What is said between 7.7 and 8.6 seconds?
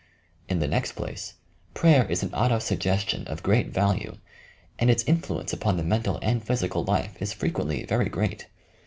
very great.